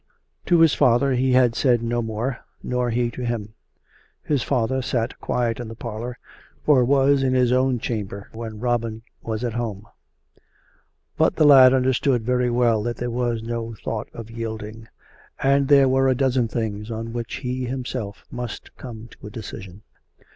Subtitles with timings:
[0.47, 3.53] To his father he had said no more, nor he to him.
[4.23, 6.17] His father sat quiet in the parlour,
[6.65, 9.85] or was in his own chamber when Robin was at home;
[11.17, 14.87] but the lad understood very well that there was no thought of yielding.
[15.39, 19.83] And there were a dozen things on which he himself must come to a decision.